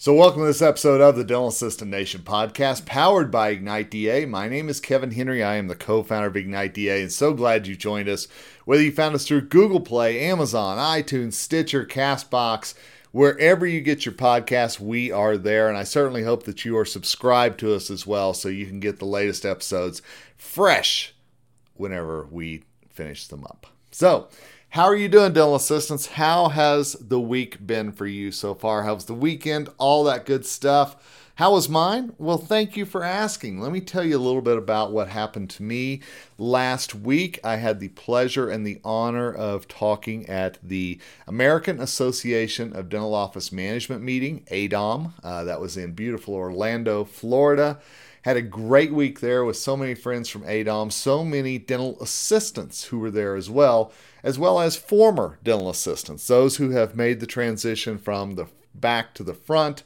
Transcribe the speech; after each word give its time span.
So, 0.00 0.14
welcome 0.14 0.42
to 0.42 0.46
this 0.46 0.62
episode 0.62 1.00
of 1.00 1.16
the 1.16 1.24
Dental 1.24 1.48
Assistant 1.48 1.90
Nation 1.90 2.20
podcast 2.20 2.86
powered 2.86 3.32
by 3.32 3.48
Ignite 3.48 3.90
DA. 3.90 4.26
My 4.26 4.48
name 4.48 4.68
is 4.68 4.78
Kevin 4.78 5.10
Henry. 5.10 5.42
I 5.42 5.56
am 5.56 5.66
the 5.66 5.74
co 5.74 6.04
founder 6.04 6.28
of 6.28 6.36
Ignite 6.36 6.72
DA 6.72 7.02
and 7.02 7.10
so 7.10 7.34
glad 7.34 7.66
you 7.66 7.74
joined 7.74 8.08
us. 8.08 8.28
Whether 8.64 8.84
you 8.84 8.92
found 8.92 9.16
us 9.16 9.26
through 9.26 9.48
Google 9.48 9.80
Play, 9.80 10.20
Amazon, 10.20 10.78
iTunes, 10.78 11.32
Stitcher, 11.32 11.84
Castbox, 11.84 12.74
wherever 13.10 13.66
you 13.66 13.80
get 13.80 14.06
your 14.06 14.14
podcasts, 14.14 14.78
we 14.78 15.10
are 15.10 15.36
there. 15.36 15.68
And 15.68 15.76
I 15.76 15.82
certainly 15.82 16.22
hope 16.22 16.44
that 16.44 16.64
you 16.64 16.78
are 16.78 16.84
subscribed 16.84 17.58
to 17.58 17.74
us 17.74 17.90
as 17.90 18.06
well 18.06 18.34
so 18.34 18.48
you 18.48 18.66
can 18.66 18.78
get 18.78 19.00
the 19.00 19.04
latest 19.04 19.44
episodes 19.44 20.00
fresh 20.36 21.12
whenever 21.74 22.24
we 22.30 22.62
finish 22.88 23.26
them 23.26 23.42
up. 23.42 23.66
So, 23.90 24.28
how 24.70 24.84
are 24.84 24.96
you 24.96 25.08
doing, 25.08 25.32
dental 25.32 25.54
assistants? 25.54 26.06
How 26.06 26.48
has 26.50 26.92
the 26.92 27.18
week 27.18 27.66
been 27.66 27.90
for 27.90 28.06
you 28.06 28.30
so 28.30 28.54
far? 28.54 28.82
How's 28.82 29.06
the 29.06 29.14
weekend? 29.14 29.70
All 29.78 30.04
that 30.04 30.26
good 30.26 30.44
stuff. 30.44 30.96
How 31.36 31.52
was 31.52 31.70
mine? 31.70 32.12
Well, 32.18 32.36
thank 32.36 32.76
you 32.76 32.84
for 32.84 33.02
asking. 33.02 33.60
Let 33.60 33.72
me 33.72 33.80
tell 33.80 34.04
you 34.04 34.18
a 34.18 34.20
little 34.20 34.42
bit 34.42 34.58
about 34.58 34.92
what 34.92 35.08
happened 35.08 35.48
to 35.50 35.62
me 35.62 36.02
last 36.36 36.94
week. 36.94 37.38
I 37.42 37.56
had 37.56 37.80
the 37.80 37.88
pleasure 37.88 38.50
and 38.50 38.66
the 38.66 38.80
honor 38.84 39.32
of 39.32 39.68
talking 39.68 40.28
at 40.28 40.58
the 40.62 40.98
American 41.26 41.80
Association 41.80 42.76
of 42.76 42.90
Dental 42.90 43.14
Office 43.14 43.50
Management 43.50 44.02
meeting, 44.02 44.44
AADOM. 44.50 45.12
Uh, 45.22 45.44
that 45.44 45.60
was 45.60 45.78
in 45.78 45.92
beautiful 45.92 46.34
Orlando, 46.34 47.04
Florida. 47.04 47.78
Had 48.22 48.36
a 48.36 48.42
great 48.42 48.92
week 48.92 49.20
there 49.20 49.44
with 49.44 49.56
so 49.56 49.76
many 49.78 49.94
friends 49.94 50.28
from 50.28 50.42
AADOM, 50.42 50.92
so 50.92 51.24
many 51.24 51.56
dental 51.56 51.96
assistants 52.02 52.84
who 52.84 52.98
were 52.98 53.10
there 53.10 53.34
as 53.34 53.48
well 53.48 53.92
as 54.22 54.38
well 54.38 54.60
as 54.60 54.76
former 54.76 55.38
dental 55.42 55.70
assistants, 55.70 56.26
those 56.26 56.56
who 56.56 56.70
have 56.70 56.96
made 56.96 57.20
the 57.20 57.26
transition 57.26 57.98
from 57.98 58.34
the 58.34 58.46
back 58.74 59.14
to 59.14 59.22
the 59.22 59.34
front. 59.34 59.82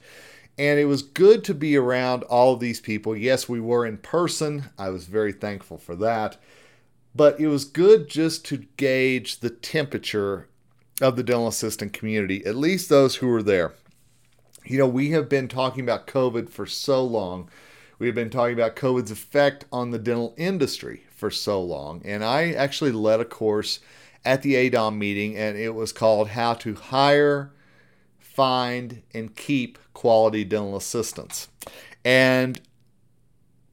And 0.58 0.78
it 0.78 0.84
was 0.84 1.02
good 1.02 1.44
to 1.44 1.54
be 1.54 1.76
around 1.76 2.24
all 2.24 2.54
of 2.54 2.60
these 2.60 2.80
people. 2.80 3.16
Yes, 3.16 3.48
we 3.48 3.60
were 3.60 3.86
in 3.86 3.98
person. 3.98 4.64
I 4.78 4.90
was 4.90 5.06
very 5.06 5.32
thankful 5.32 5.78
for 5.78 5.96
that. 5.96 6.36
But 7.14 7.40
it 7.40 7.48
was 7.48 7.64
good 7.64 8.08
just 8.08 8.44
to 8.46 8.66
gauge 8.76 9.40
the 9.40 9.50
temperature 9.50 10.48
of 11.00 11.16
the 11.16 11.22
dental 11.22 11.48
assistant 11.48 11.92
community, 11.92 12.44
at 12.44 12.56
least 12.56 12.88
those 12.88 13.16
who 13.16 13.28
were 13.28 13.42
there. 13.42 13.72
You 14.64 14.78
know, 14.78 14.86
we 14.86 15.10
have 15.10 15.28
been 15.28 15.48
talking 15.48 15.82
about 15.82 16.06
COVID 16.06 16.50
for 16.50 16.66
so 16.66 17.04
long. 17.04 17.50
We 17.98 18.06
have 18.06 18.14
been 18.14 18.30
talking 18.30 18.54
about 18.54 18.76
COVID's 18.76 19.10
effect 19.10 19.64
on 19.72 19.90
the 19.90 19.98
dental 19.98 20.34
industry 20.36 21.04
for 21.14 21.30
so 21.30 21.62
long. 21.62 22.02
And 22.04 22.24
I 22.24 22.52
actually 22.52 22.92
led 22.92 23.20
a 23.20 23.24
course 23.24 23.80
at 24.24 24.42
the 24.42 24.54
AADOM 24.54 24.96
meeting, 24.96 25.36
and 25.36 25.56
it 25.56 25.74
was 25.74 25.92
called 25.92 26.28
How 26.28 26.54
to 26.54 26.74
Hire, 26.74 27.52
Find, 28.18 29.02
and 29.12 29.34
Keep 29.34 29.78
Quality 29.94 30.44
Dental 30.44 30.76
Assistants. 30.76 31.48
And 32.04 32.60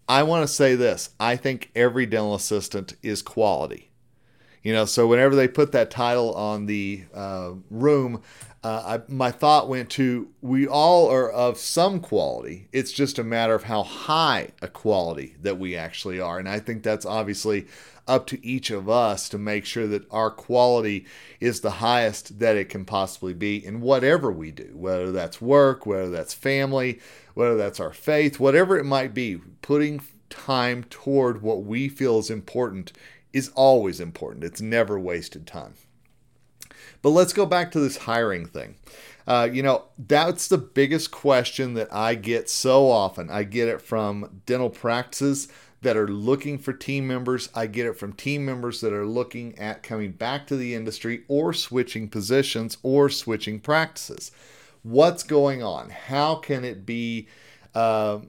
I 0.07 0.23
want 0.23 0.47
to 0.47 0.53
say 0.53 0.75
this 0.75 1.11
I 1.19 1.35
think 1.35 1.71
every 1.75 2.07
dental 2.07 2.35
assistant 2.35 2.95
is 3.03 3.21
quality. 3.21 3.91
You 4.63 4.73
know, 4.73 4.85
so 4.85 5.07
whenever 5.07 5.35
they 5.35 5.47
put 5.47 5.71
that 5.71 5.89
title 5.89 6.33
on 6.33 6.65
the 6.65 7.05
uh, 7.13 7.51
room, 7.69 8.21
uh, 8.63 8.99
I, 8.99 9.11
my 9.11 9.31
thought 9.31 9.69
went 9.69 9.89
to 9.91 10.29
we 10.41 10.67
all 10.67 11.09
are 11.09 11.31
of 11.31 11.57
some 11.57 12.01
quality. 12.01 12.67
It's 12.73 12.91
just 12.91 13.17
a 13.17 13.23
matter 13.23 13.55
of 13.55 13.63
how 13.63 13.83
high 13.83 14.49
a 14.61 14.67
quality 14.67 15.35
that 15.41 15.57
we 15.57 15.77
actually 15.77 16.19
are. 16.19 16.37
And 16.39 16.49
I 16.49 16.59
think 16.59 16.83
that's 16.83 17.05
obviously 17.05 17.67
up 18.05 18.27
to 18.27 18.45
each 18.45 18.69
of 18.69 18.89
us 18.89 19.29
to 19.29 19.37
make 19.37 19.65
sure 19.65 19.87
that 19.87 20.11
our 20.11 20.31
quality 20.31 21.05
is 21.39 21.61
the 21.61 21.71
highest 21.71 22.39
that 22.39 22.57
it 22.57 22.67
can 22.67 22.83
possibly 22.83 23.33
be 23.33 23.63
in 23.63 23.79
whatever 23.79 24.31
we 24.31 24.51
do, 24.51 24.71
whether 24.73 25.11
that's 25.11 25.39
work, 25.39 25.85
whether 25.85 26.09
that's 26.09 26.33
family, 26.33 26.99
whether 27.35 27.55
that's 27.55 27.79
our 27.79 27.93
faith, 27.93 28.39
whatever 28.39 28.77
it 28.77 28.83
might 28.83 29.13
be. 29.13 29.39
Putting 29.61 30.01
time 30.29 30.83
toward 30.85 31.41
what 31.41 31.63
we 31.63 31.87
feel 31.87 32.19
is 32.19 32.29
important 32.29 32.91
is 33.31 33.49
always 33.49 33.99
important, 33.99 34.43
it's 34.43 34.59
never 34.59 34.99
wasted 34.99 35.45
time. 35.45 35.75
But 37.01 37.09
let's 37.09 37.33
go 37.33 37.45
back 37.45 37.71
to 37.71 37.79
this 37.79 37.97
hiring 37.97 38.45
thing. 38.45 38.75
Uh, 39.27 39.47
you 39.51 39.61
know, 39.61 39.85
that's 39.97 40.47
the 40.47 40.57
biggest 40.57 41.11
question 41.11 41.75
that 41.75 41.93
I 41.93 42.15
get 42.15 42.49
so 42.49 42.89
often. 42.89 43.29
I 43.29 43.43
get 43.43 43.67
it 43.67 43.81
from 43.81 44.41
dental 44.45 44.69
practices 44.69 45.47
that 45.81 45.95
are 45.95 46.07
looking 46.07 46.57
for 46.57 46.73
team 46.73 47.07
members. 47.07 47.49
I 47.55 47.67
get 47.67 47.85
it 47.85 47.97
from 47.97 48.13
team 48.13 48.45
members 48.45 48.81
that 48.81 48.91
are 48.91 49.05
looking 49.05 49.57
at 49.59 49.83
coming 49.83 50.11
back 50.11 50.47
to 50.47 50.57
the 50.57 50.73
industry 50.75 51.23
or 51.27 51.53
switching 51.53 52.09
positions 52.09 52.77
or 52.83 53.09
switching 53.09 53.59
practices. 53.59 54.31
What's 54.83 55.23
going 55.23 55.61
on? 55.61 55.89
How 55.89 56.35
can 56.35 56.65
it 56.65 56.85
be? 56.85 57.27
Uh, 57.75 58.19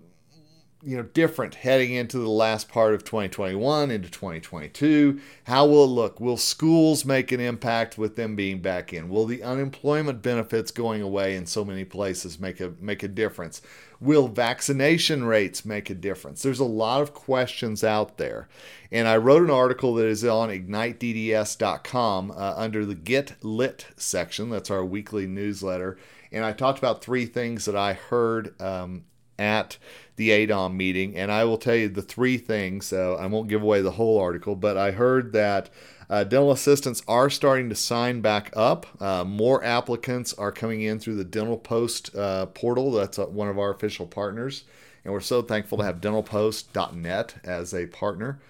you 0.83 0.97
know 0.97 1.03
different 1.03 1.57
heading 1.57 1.93
into 1.93 2.19
the 2.19 2.29
last 2.29 2.69
part 2.69 2.95
of 2.95 3.05
2021 3.05 3.91
into 3.91 4.09
2022 4.09 5.21
how 5.51 5.67
will 5.67 5.83
it 5.83 5.89
look? 5.89 6.21
Will 6.21 6.37
schools 6.37 7.05
make 7.05 7.33
an 7.33 7.41
impact 7.41 7.99
with 7.99 8.15
them 8.15 8.37
being 8.37 8.61
back 8.61 8.93
in? 8.93 9.09
Will 9.09 9.27
the 9.27 9.43
unemployment 9.43 10.23
benefits 10.23 10.71
going 10.71 11.03
away 11.03 11.35
in 11.35 11.45
so 11.45 11.65
many 11.65 11.85
places 11.85 12.39
make 12.39 12.61
a 12.61 12.73
make 12.81 13.03
a 13.03 13.09
difference? 13.09 13.61
Will 14.01 14.29
vaccination 14.29 15.25
rates 15.25 15.65
make 15.65 15.91
a 15.91 15.95
difference? 15.95 16.43
There's 16.43 16.61
a 16.61 16.65
lot 16.65 17.03
of 17.03 17.15
questions 17.15 17.83
out 17.83 18.17
there. 18.17 18.49
And 18.93 19.09
i 19.09 19.17
wrote 19.17 19.43
an 19.43 19.51
article 19.51 19.95
that 19.95 20.07
is 20.07 20.25
on 20.25 20.51
ignitedas.com 20.51 22.31
uh, 22.31 22.55
under 22.57 22.87
the 22.87 22.95
get 22.95 23.43
lit 23.43 23.87
section. 23.97 24.51
That's 24.51 24.71
our 24.71 24.85
weekly 24.85 25.27
newsletter. 25.27 25.99
And 26.31 26.45
i 26.45 26.53
talked 26.53 26.79
about 26.79 27.03
three 27.03 27.27
things 27.27 27.65
that 27.65 27.75
i 27.75 27.95
heard 27.95 28.61
um, 28.63 29.03
at 29.41 29.79
the 30.17 30.29
AADOM 30.29 30.75
meeting, 30.75 31.17
and 31.17 31.33
I 31.33 31.45
will 31.45 31.57
tell 31.57 31.75
you 31.75 31.89
the 31.89 32.03
three 32.03 32.37
things. 32.37 32.87
So 32.87 33.17
I 33.17 33.25
won't 33.27 33.49
give 33.49 33.63
away 33.63 33.81
the 33.81 33.93
whole 33.93 34.21
article, 34.21 34.55
but 34.55 34.77
I 34.77 34.91
heard 34.91 35.33
that 35.33 35.71
uh, 36.11 36.25
dental 36.25 36.53
assistants 36.53 37.03
are 37.09 37.31
starting 37.31 37.71
to 37.71 37.75
sign 37.75 38.21
back 38.21 38.51
up. 38.55 38.87
Uh, 39.01 39.25
more 39.25 39.65
applicants 39.65 40.35
are 40.35 40.53
coming 40.53 40.83
in 40.83 41.01
through 41.01 41.15
the 41.15 41.25
Dental 41.25 41.57
Post 41.57 42.15
uh, 42.15 42.47
portal. 42.47 42.93
That's 42.93 43.19
uh, 43.19 43.27
one 43.27 43.49
of 43.49 43.59
our 43.59 43.73
official 43.73 44.07
partners, 44.07 44.65
and 45.05 45.15
we're 45.15 45.21
so 45.21 45.41
thankful 45.41 45.79
to 45.79 45.85
have 45.85 46.03
DentalPost.net 46.03 47.37
as 47.43 47.73
a 47.73 47.87
partner. 47.87 48.41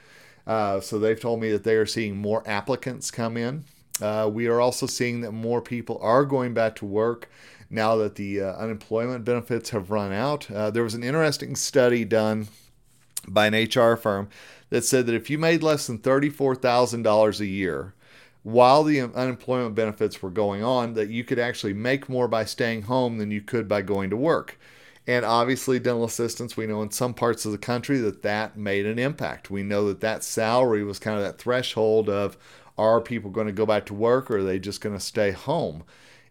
Uh, 0.46 0.80
so 0.80 0.98
they've 0.98 1.20
told 1.20 1.40
me 1.40 1.52
that 1.52 1.62
they 1.62 1.76
are 1.76 1.86
seeing 1.86 2.16
more 2.16 2.42
applicants 2.46 3.12
come 3.12 3.36
in. 3.36 3.64
we 4.32 4.48
are 4.48 4.60
also 4.60 4.86
seeing 4.86 5.20
that 5.20 5.30
more 5.30 5.62
people 5.62 6.00
are 6.02 6.24
going 6.24 6.52
back 6.52 6.74
to 6.76 6.84
work 6.84 7.28
now 7.70 7.96
that 7.96 8.16
the 8.16 8.40
uh, 8.40 8.52
unemployment 8.54 9.24
benefits 9.24 9.70
have 9.70 9.90
run 9.90 10.12
out. 10.12 10.50
Uh, 10.50 10.70
there 10.70 10.82
was 10.82 10.94
an 10.94 11.04
interesting 11.04 11.54
study 11.54 12.04
done 12.04 12.48
by 13.28 13.46
an 13.46 13.54
HR 13.54 13.96
firm 13.96 14.28
that 14.70 14.84
said 14.84 15.06
that 15.06 15.14
if 15.14 15.30
you 15.30 15.38
made 15.38 15.62
less 15.62 15.86
than 15.86 15.98
$34,000 15.98 17.40
a 17.40 17.46
year, 17.46 17.94
while 18.42 18.82
the 18.82 19.00
unemployment 19.00 19.74
benefits 19.74 20.22
were 20.22 20.30
going 20.30 20.64
on, 20.64 20.94
that 20.94 21.10
you 21.10 21.24
could 21.24 21.38
actually 21.38 21.74
make 21.74 22.08
more 22.08 22.26
by 22.26 22.44
staying 22.44 22.82
home 22.82 23.18
than 23.18 23.30
you 23.30 23.40
could 23.40 23.68
by 23.68 23.82
going 23.82 24.10
to 24.10 24.16
work. 24.16 24.58
And 25.06 25.24
obviously, 25.24 25.78
dental 25.78 26.04
assistants, 26.04 26.56
we 26.56 26.66
know 26.66 26.82
in 26.82 26.90
some 26.90 27.14
parts 27.14 27.44
of 27.44 27.52
the 27.52 27.58
country 27.58 27.98
that 27.98 28.22
that 28.22 28.56
made 28.56 28.86
an 28.86 28.98
impact. 28.98 29.50
We 29.50 29.62
know 29.62 29.88
that 29.88 30.00
that 30.00 30.24
salary 30.24 30.84
was 30.84 30.98
kind 30.98 31.16
of 31.16 31.22
that 31.22 31.38
threshold 31.38 32.08
of 32.08 32.36
are 32.78 33.00
people 33.00 33.30
going 33.30 33.46
to 33.46 33.52
go 33.52 33.66
back 33.66 33.86
to 33.86 33.94
work 33.94 34.30
or 34.30 34.38
are 34.38 34.42
they 34.42 34.58
just 34.58 34.80
going 34.80 34.96
to 34.96 35.04
stay 35.04 35.32
home? 35.32 35.84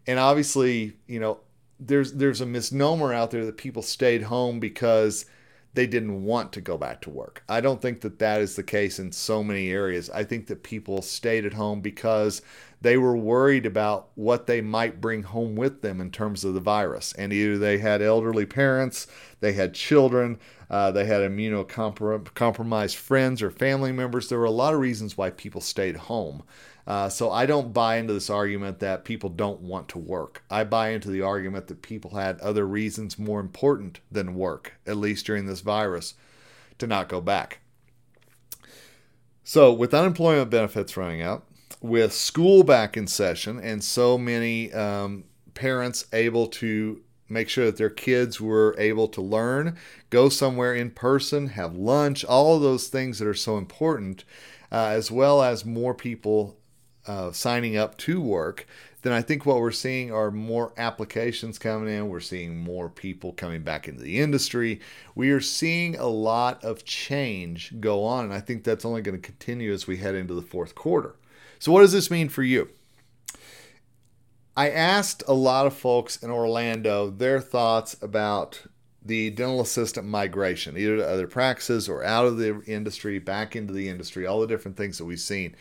And 0.07 0.19
obviously, 0.19 0.97
you 1.07 1.19
know, 1.19 1.39
there's 1.79 2.13
there's 2.13 2.41
a 2.41 2.45
misnomer 2.45 3.13
out 3.13 3.31
there 3.31 3.45
that 3.45 3.57
people 3.57 3.81
stayed 3.81 4.23
home 4.23 4.59
because 4.59 5.25
they 5.73 5.85
didn't 5.85 6.23
want 6.23 6.51
to 6.53 6.61
go 6.61 6.77
back 6.77 7.01
to 7.01 7.09
work. 7.09 7.43
I 7.47 7.61
don't 7.61 7.81
think 7.81 8.01
that 8.01 8.19
that 8.19 8.41
is 8.41 8.55
the 8.55 8.63
case 8.63 8.99
in 8.99 9.11
so 9.11 9.43
many 9.43 9.69
areas. 9.69 10.09
I 10.09 10.23
think 10.23 10.47
that 10.47 10.63
people 10.63 11.01
stayed 11.01 11.45
at 11.45 11.53
home 11.53 11.81
because 11.81 12.41
they 12.81 12.97
were 12.97 13.15
worried 13.15 13.65
about 13.65 14.09
what 14.15 14.47
they 14.47 14.61
might 14.61 15.01
bring 15.01 15.23
home 15.23 15.55
with 15.55 15.81
them 15.81 16.01
in 16.01 16.11
terms 16.11 16.43
of 16.43 16.53
the 16.53 16.59
virus. 16.59 17.13
And 17.13 17.31
either 17.31 17.57
they 17.57 17.77
had 17.77 18.01
elderly 18.01 18.45
parents, 18.45 19.05
they 19.41 19.53
had 19.53 19.73
children, 19.73 20.39
uh, 20.69 20.91
they 20.91 21.05
had 21.05 21.21
immunocompromised 21.21 22.95
friends 22.95 23.41
or 23.41 23.51
family 23.51 23.91
members. 23.91 24.29
There 24.29 24.39
were 24.39 24.45
a 24.45 24.51
lot 24.51 24.73
of 24.73 24.79
reasons 24.79 25.17
why 25.17 25.29
people 25.29 25.61
stayed 25.61 25.97
home. 25.97 26.43
Uh, 26.89 27.07
so 27.07 27.31
I 27.31 27.45
don't 27.45 27.71
buy 27.71 27.97
into 27.97 28.13
this 28.13 28.31
argument 28.31 28.79
that 28.79 29.05
people 29.05 29.29
don't 29.29 29.61
want 29.61 29.89
to 29.89 29.99
work. 29.99 30.43
I 30.49 30.63
buy 30.63 30.89
into 30.89 31.09
the 31.09 31.21
argument 31.21 31.67
that 31.67 31.83
people 31.83 32.15
had 32.15 32.39
other 32.39 32.65
reasons 32.65 33.19
more 33.19 33.39
important 33.39 33.99
than 34.11 34.33
work, 34.33 34.73
at 34.87 34.97
least 34.97 35.27
during 35.27 35.45
this 35.45 35.61
virus, 35.61 36.15
to 36.79 36.87
not 36.87 37.07
go 37.07 37.21
back. 37.21 37.59
So, 39.43 39.71
with 39.71 39.93
unemployment 39.93 40.49
benefits 40.49 40.97
running 40.97 41.21
out, 41.21 41.45
with 41.79 42.11
school 42.11 42.63
back 42.63 42.97
in 42.97 43.05
session, 43.05 43.59
and 43.59 43.83
so 43.83 44.17
many 44.17 44.73
um, 44.73 45.25
parents 45.53 46.07
able 46.11 46.47
to 46.47 47.01
make 47.29 47.49
sure 47.49 47.65
that 47.65 47.77
their 47.77 47.91
kids 47.91 48.41
were 48.41 48.75
able 48.79 49.07
to 49.09 49.21
learn, 49.21 49.77
go 50.09 50.27
somewhere 50.27 50.73
in 50.73 50.89
person, 50.89 51.49
have 51.49 51.75
lunch, 51.75 52.25
all 52.25 52.55
of 52.55 52.63
those 52.63 52.87
things 52.87 53.19
that 53.19 53.27
are 53.27 53.35
so 53.35 53.59
important, 53.59 54.23
uh, 54.71 54.87
as 54.87 55.11
well 55.11 55.43
as 55.43 55.63
more 55.63 55.93
people 55.93 56.58
uh, 57.09 57.31
signing 57.31 57.75
up 57.75 57.97
to 57.97 58.21
work, 58.21 58.67
then 59.01 59.13
I 59.13 59.23
think 59.23 59.43
what 59.43 59.57
we're 59.57 59.71
seeing 59.71 60.13
are 60.13 60.29
more 60.29 60.73
applications 60.77 61.57
coming 61.57 61.91
in. 61.91 62.07
We're 62.07 62.19
seeing 62.19 62.55
more 62.55 62.87
people 62.87 63.33
coming 63.33 63.63
back 63.63 63.87
into 63.87 64.03
the 64.03 64.19
industry. 64.19 64.79
We 65.15 65.31
are 65.31 65.41
seeing 65.41 65.95
a 65.95 66.05
lot 66.05 66.63
of 66.63 66.85
change 66.85 67.79
go 67.79 68.03
on, 68.03 68.25
and 68.25 68.33
I 68.33 68.41
think 68.41 68.63
that's 68.63 68.85
only 68.85 69.01
going 69.01 69.19
to 69.19 69.27
continue 69.27 69.73
as 69.73 69.87
we 69.87 69.97
head 69.97 70.13
into 70.13 70.35
the 70.35 70.43
fourth 70.43 70.75
quarter. 70.75 71.15
So, 71.57 71.71
what 71.71 71.81
does 71.81 71.93
this 71.93 72.11
mean 72.11 72.29
for 72.29 72.43
you? 72.43 72.69
I 74.55 74.69
asked 74.69 75.23
a 75.27 75.33
lot 75.33 75.65
of 75.65 75.73
folks 75.73 76.21
in 76.21 76.29
Orlando 76.29 77.09
their 77.09 77.41
thoughts 77.41 77.95
about 78.03 78.67
the 79.03 79.31
dental 79.31 79.61
assistant 79.61 80.05
migration, 80.05 80.77
either 80.77 80.97
to 80.97 81.07
other 81.07 81.25
practices 81.25 81.89
or 81.89 82.03
out 82.03 82.27
of 82.27 82.37
the 82.37 82.61
industry, 82.67 83.17
back 83.17 83.55
into 83.55 83.73
the 83.73 83.89
industry, 83.89 84.27
all 84.27 84.41
the 84.41 84.47
different 84.47 84.77
things 84.77 84.99
that 84.99 85.05
we've 85.05 85.19
seen. 85.19 85.55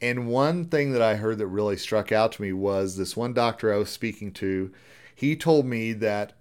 And 0.00 0.28
one 0.28 0.66
thing 0.66 0.92
that 0.92 1.02
I 1.02 1.16
heard 1.16 1.38
that 1.38 1.46
really 1.48 1.76
struck 1.76 2.12
out 2.12 2.32
to 2.32 2.42
me 2.42 2.52
was 2.52 2.96
this 2.96 3.16
one 3.16 3.32
doctor 3.32 3.72
I 3.72 3.78
was 3.78 3.90
speaking 3.90 4.32
to. 4.34 4.72
He 5.14 5.34
told 5.34 5.66
me 5.66 5.92
that 5.94 6.34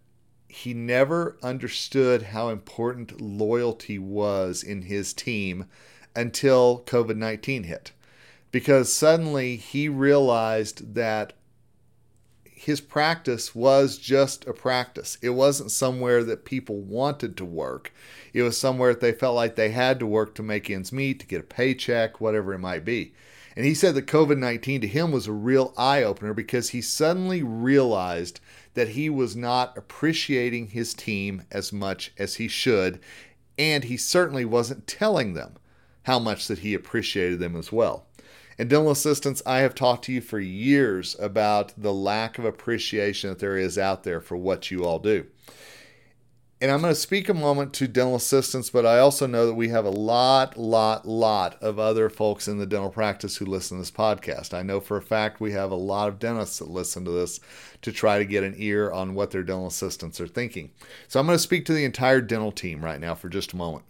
he 0.47 0.73
never 0.73 1.37
understood 1.41 2.21
how 2.21 2.49
important 2.49 3.19
loyalty 3.19 3.97
was 3.97 4.63
in 4.63 4.83
his 4.83 5.13
team 5.13 5.65
until 6.15 6.83
COVID 6.85 7.17
19 7.17 7.63
hit. 7.63 7.91
Because 8.51 8.93
suddenly 8.93 9.55
he 9.55 9.89
realized 9.89 10.93
that 10.95 11.33
his 12.45 12.81
practice 12.81 13.53
was 13.53 13.97
just 13.97 14.47
a 14.47 14.53
practice. 14.53 15.17
It 15.21 15.29
wasn't 15.29 15.71
somewhere 15.71 16.23
that 16.23 16.45
people 16.45 16.79
wanted 16.81 17.37
to 17.37 17.45
work. 17.45 17.93
It 18.33 18.41
was 18.41 18.57
somewhere 18.57 18.93
that 18.93 18.99
they 18.99 19.11
felt 19.11 19.35
like 19.35 19.55
they 19.55 19.69
had 19.69 19.99
to 19.99 20.07
work 20.07 20.33
to 20.35 20.43
make 20.43 20.69
ends 20.69 20.91
meet, 20.91 21.19
to 21.19 21.27
get 21.27 21.41
a 21.41 21.43
paycheck, 21.43 22.19
whatever 22.19 22.53
it 22.53 22.59
might 22.59 22.83
be. 22.83 23.13
And 23.57 23.65
he 23.65 23.73
said 23.73 23.95
that 23.95 24.05
COVID 24.05 24.37
19 24.37 24.81
to 24.81 24.87
him 24.87 25.11
was 25.11 25.25
a 25.25 25.31
real 25.31 25.73
eye 25.75 26.03
opener 26.03 26.31
because 26.31 26.69
he 26.69 26.81
suddenly 26.81 27.41
realized 27.41 28.39
that 28.75 28.89
he 28.89 29.09
was 29.09 29.35
not 29.35 29.75
appreciating 29.75 30.67
his 30.67 30.93
team 30.93 31.41
as 31.49 31.73
much 31.73 32.13
as 32.19 32.35
he 32.35 32.47
should. 32.47 32.99
And 33.57 33.85
he 33.85 33.97
certainly 33.97 34.45
wasn't 34.45 34.85
telling 34.85 35.33
them 35.33 35.55
how 36.03 36.19
much 36.19 36.47
that 36.47 36.59
he 36.59 36.75
appreciated 36.75 37.39
them 37.39 37.55
as 37.55 37.71
well. 37.71 38.05
And 38.59 38.69
dental 38.69 38.91
assistants, 38.91 39.41
I 39.43 39.61
have 39.61 39.73
talked 39.73 40.05
to 40.05 40.13
you 40.13 40.21
for 40.21 40.39
years 40.39 41.15
about 41.17 41.73
the 41.75 41.93
lack 41.93 42.37
of 42.37 42.45
appreciation 42.45 43.31
that 43.31 43.39
there 43.39 43.57
is 43.57 43.75
out 43.75 44.03
there 44.03 44.21
for 44.21 44.37
what 44.37 44.69
you 44.69 44.85
all 44.85 44.99
do. 44.99 45.25
And 46.59 46.71
I'm 46.71 46.81
going 46.81 46.91
to 46.91 46.99
speak 46.99 47.29
a 47.29 47.35
moment 47.35 47.71
to 47.73 47.87
dental 47.87 48.15
assistants, 48.15 48.71
but 48.71 48.83
I 48.83 48.97
also 48.97 49.27
know 49.27 49.45
that 49.45 49.53
we 49.53 49.69
have 49.69 49.85
a 49.85 49.91
lot, 49.91 50.57
lot, 50.57 51.07
lot 51.07 51.61
of 51.61 51.77
other 51.77 52.09
folks 52.09 52.47
in 52.47 52.57
the 52.57 52.65
dental 52.65 52.89
practice 52.89 53.37
who 53.37 53.45
listen 53.45 53.77
to 53.77 53.81
this 53.83 53.91
podcast. 53.91 54.55
I 54.55 54.63
know 54.63 54.79
for 54.79 54.97
a 54.97 55.01
fact 55.01 55.39
we 55.39 55.51
have 55.51 55.69
a 55.69 55.75
lot 55.75 56.09
of 56.09 56.17
dentists 56.17 56.57
that 56.57 56.69
listen 56.69 57.05
to 57.05 57.11
this 57.11 57.39
to 57.83 57.91
try 57.91 58.17
to 58.17 58.25
get 58.25 58.43
an 58.43 58.55
ear 58.57 58.91
on 58.91 59.13
what 59.13 59.29
their 59.29 59.43
dental 59.43 59.67
assistants 59.67 60.19
are 60.19 60.27
thinking. 60.27 60.71
So 61.07 61.19
I'm 61.19 61.27
going 61.27 61.35
to 61.35 61.43
speak 61.43 61.63
to 61.65 61.73
the 61.73 61.85
entire 61.85 62.21
dental 62.21 62.51
team 62.51 62.83
right 62.83 62.99
now 62.99 63.13
for 63.13 63.29
just 63.29 63.53
a 63.53 63.57
moment. 63.57 63.85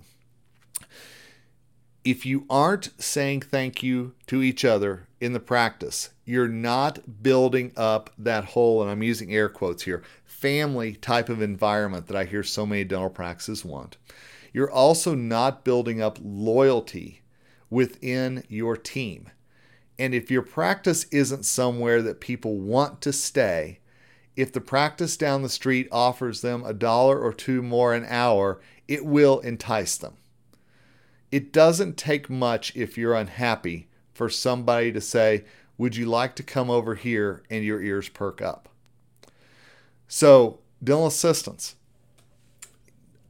If 2.03 2.25
you 2.25 2.45
aren't 2.49 2.89
saying 3.01 3.41
thank 3.41 3.81
you 3.81 4.13
to 4.27 4.43
each 4.43 4.65
other 4.65 5.07
in 5.21 5.31
the 5.31 5.39
practice, 5.39 6.09
you're 6.25 6.47
not 6.49 7.23
building 7.23 7.71
up 7.77 8.09
that 8.17 8.43
whole, 8.45 8.81
and 8.81 8.91
I'm 8.91 9.03
using 9.03 9.33
air 9.33 9.47
quotes 9.47 9.83
here, 9.83 10.03
family 10.39 10.93
type 10.93 11.29
of 11.29 11.41
environment 11.41 12.05
that 12.07 12.15
I 12.15 12.25
hear 12.25 12.43
so 12.43 12.65
many 12.65 12.83
dental 12.83 13.09
practices 13.09 13.65
want. 13.65 13.97
You're 14.53 14.71
also 14.71 15.15
not 15.15 15.65
building 15.65 15.99
up 16.01 16.19
loyalty 16.21 17.21
within 17.71 18.43
your 18.47 18.77
team. 18.77 19.31
And 19.97 20.13
if 20.13 20.29
your 20.29 20.43
practice 20.43 21.05
isn't 21.05 21.45
somewhere 21.45 22.03
that 22.03 22.21
people 22.21 22.59
want 22.59 23.01
to 23.01 23.11
stay, 23.11 23.79
if 24.35 24.53
the 24.53 24.61
practice 24.61 25.17
down 25.17 25.41
the 25.41 25.49
street 25.49 25.87
offers 25.91 26.41
them 26.41 26.63
a 26.63 26.73
dollar 26.73 27.19
or 27.19 27.33
two 27.33 27.63
more 27.63 27.95
an 27.95 28.05
hour, 28.07 28.61
it 28.87 29.03
will 29.03 29.39
entice 29.39 29.97
them. 29.97 30.17
It 31.31 31.51
doesn't 31.51 31.97
take 31.97 32.29
much 32.29 32.75
if 32.75 32.95
you're 32.95 33.15
unhappy 33.15 33.87
for 34.13 34.29
somebody 34.29 34.91
to 34.91 35.01
say, 35.01 35.45
Would 35.79 35.95
you 35.95 36.05
like 36.05 36.35
to 36.35 36.43
come 36.43 36.69
over 36.69 36.93
here? 36.93 37.43
and 37.49 37.65
your 37.65 37.81
ears 37.81 38.07
perk 38.09 38.39
up. 38.39 38.69
So, 40.07 40.59
dental 40.83 41.07
assistants, 41.07 41.75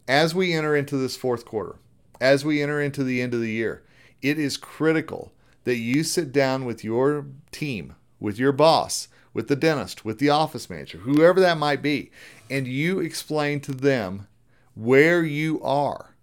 as 0.07 0.35
we 0.35 0.53
enter 0.53 0.75
into 0.75 0.97
this 0.97 1.17
fourth 1.17 1.43
quarter, 1.45 1.77
as 2.21 2.45
we 2.45 2.61
enter 2.61 2.81
into 2.81 3.03
the 3.03 3.21
end 3.21 3.33
of 3.33 3.41
the 3.41 3.51
year, 3.51 3.83
it 4.21 4.39
is 4.39 4.57
critical 4.57 5.31
that 5.63 5.77
you 5.77 6.03
sit 6.03 6.31
down 6.31 6.65
with 6.65 6.83
your 6.83 7.25
team, 7.51 7.95
with 8.19 8.39
your 8.39 8.51
boss, 8.51 9.07
with 9.33 9.47
the 9.47 9.55
dentist, 9.55 10.05
with 10.05 10.19
the 10.19 10.29
office 10.29 10.69
manager, 10.69 10.99
whoever 10.99 11.39
that 11.39 11.57
might 11.57 11.81
be, 11.81 12.11
and 12.49 12.67
you 12.67 12.99
explain 12.99 13.59
to 13.61 13.71
them 13.71 14.27
where 14.75 15.23
you 15.23 15.61
are 15.61 16.15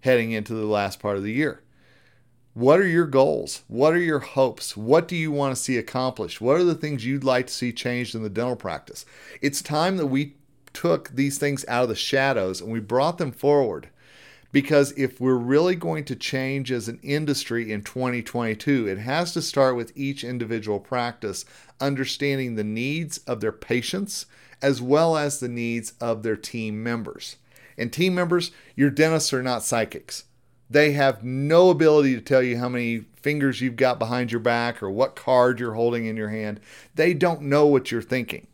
heading 0.00 0.32
into 0.32 0.54
the 0.54 0.66
last 0.66 1.00
part 1.00 1.16
of 1.16 1.22
the 1.22 1.32
year. 1.32 1.61
What 2.54 2.80
are 2.80 2.86
your 2.86 3.06
goals? 3.06 3.62
What 3.66 3.94
are 3.94 4.00
your 4.00 4.18
hopes? 4.18 4.76
What 4.76 5.08
do 5.08 5.16
you 5.16 5.32
want 5.32 5.56
to 5.56 5.62
see 5.62 5.78
accomplished? 5.78 6.38
What 6.38 6.58
are 6.58 6.64
the 6.64 6.74
things 6.74 7.06
you'd 7.06 7.24
like 7.24 7.46
to 7.46 7.52
see 7.52 7.72
changed 7.72 8.14
in 8.14 8.22
the 8.22 8.28
dental 8.28 8.56
practice? 8.56 9.06
It's 9.40 9.62
time 9.62 9.96
that 9.96 10.08
we 10.08 10.34
took 10.74 11.08
these 11.08 11.38
things 11.38 11.64
out 11.66 11.84
of 11.84 11.88
the 11.88 11.94
shadows 11.94 12.60
and 12.60 12.70
we 12.70 12.78
brought 12.78 13.16
them 13.16 13.32
forward. 13.32 13.88
Because 14.52 14.92
if 14.98 15.18
we're 15.18 15.36
really 15.36 15.74
going 15.74 16.04
to 16.04 16.14
change 16.14 16.70
as 16.70 16.88
an 16.88 17.00
industry 17.02 17.72
in 17.72 17.84
2022, 17.84 18.86
it 18.86 18.98
has 18.98 19.32
to 19.32 19.40
start 19.40 19.74
with 19.74 19.96
each 19.96 20.22
individual 20.22 20.78
practice 20.78 21.46
understanding 21.80 22.54
the 22.54 22.64
needs 22.64 23.16
of 23.26 23.40
their 23.40 23.52
patients 23.52 24.26
as 24.60 24.82
well 24.82 25.16
as 25.16 25.40
the 25.40 25.48
needs 25.48 25.94
of 26.02 26.22
their 26.22 26.36
team 26.36 26.82
members. 26.82 27.36
And 27.78 27.90
team 27.90 28.14
members, 28.14 28.50
your 28.76 28.90
dentists 28.90 29.32
are 29.32 29.42
not 29.42 29.62
psychics. 29.62 30.24
They 30.72 30.92
have 30.92 31.22
no 31.22 31.68
ability 31.68 32.14
to 32.14 32.22
tell 32.22 32.42
you 32.42 32.56
how 32.56 32.70
many 32.70 33.00
fingers 33.16 33.60
you've 33.60 33.76
got 33.76 33.98
behind 33.98 34.32
your 34.32 34.40
back 34.40 34.82
or 34.82 34.90
what 34.90 35.16
card 35.16 35.60
you're 35.60 35.74
holding 35.74 36.06
in 36.06 36.16
your 36.16 36.30
hand. 36.30 36.60
They 36.94 37.12
don't 37.12 37.42
know 37.42 37.66
what 37.66 37.92
you're 37.92 38.00
thinking. 38.00 38.46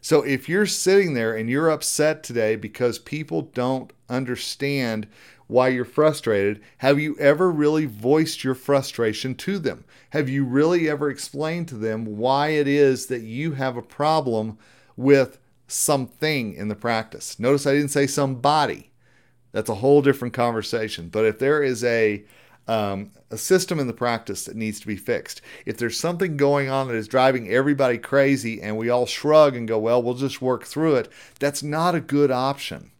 So 0.00 0.22
if 0.22 0.48
you're 0.48 0.64
sitting 0.64 1.12
there 1.12 1.36
and 1.36 1.50
you're 1.50 1.68
upset 1.68 2.22
today 2.22 2.56
because 2.56 2.98
people 2.98 3.42
don't 3.42 3.92
understand 4.08 5.08
why 5.46 5.68
you're 5.68 5.84
frustrated, 5.84 6.62
have 6.78 6.98
you 6.98 7.16
ever 7.18 7.50
really 7.50 7.84
voiced 7.84 8.44
your 8.44 8.54
frustration 8.54 9.34
to 9.34 9.58
them? 9.58 9.84
Have 10.10 10.28
you 10.30 10.46
really 10.46 10.88
ever 10.88 11.10
explained 11.10 11.68
to 11.68 11.74
them 11.74 12.16
why 12.16 12.48
it 12.48 12.66
is 12.66 13.06
that 13.06 13.22
you 13.22 13.52
have 13.52 13.76
a 13.76 13.82
problem 13.82 14.56
with 14.96 15.38
something 15.66 16.54
in 16.54 16.68
the 16.68 16.74
practice? 16.74 17.38
Notice 17.38 17.66
I 17.66 17.74
didn't 17.74 17.90
say 17.90 18.06
somebody. 18.06 18.90
That's 19.52 19.70
a 19.70 19.76
whole 19.76 20.02
different 20.02 20.34
conversation. 20.34 21.08
But 21.08 21.24
if 21.24 21.38
there 21.38 21.62
is 21.62 21.82
a 21.84 22.24
um, 22.68 23.10
a 23.30 23.38
system 23.38 23.80
in 23.80 23.86
the 23.86 23.94
practice 23.94 24.44
that 24.44 24.54
needs 24.54 24.78
to 24.80 24.86
be 24.86 24.96
fixed. 24.96 25.40
If 25.64 25.78
there's 25.78 25.98
something 25.98 26.36
going 26.36 26.68
on 26.68 26.88
that 26.88 26.96
is 26.96 27.08
driving 27.08 27.48
everybody 27.48 27.96
crazy 27.96 28.60
and 28.60 28.76
we 28.76 28.90
all 28.90 29.06
shrug 29.06 29.56
and 29.56 29.66
go, 29.66 29.78
well, 29.78 30.02
we'll 30.02 30.14
just 30.14 30.42
work 30.42 30.64
through 30.64 30.96
it, 30.96 31.10
that's 31.40 31.62
not 31.62 31.94
a 31.94 32.00
good 32.00 32.30
option. 32.30 32.90